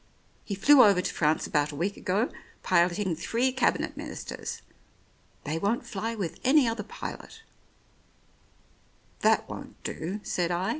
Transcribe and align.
He 0.43 0.55
flew 0.55 0.83
over 0.83 0.99
to 0.99 1.13
France 1.13 1.45
about 1.45 1.71
a 1.71 1.75
week 1.75 1.95
ago, 1.95 2.31
piloting 2.63 3.15
three 3.15 3.51
Cabinet 3.51 3.95
Ministers. 3.95 4.63
They 5.43 5.59
won't 5.59 5.85
fly 5.85 6.15
with 6.15 6.39
any 6.43 6.67
other 6.67 6.81
pilot" 6.81 7.43
"That 9.21 9.47
won't 9.47 9.75
do," 9.83 10.19
said 10.23 10.49
I. 10.49 10.69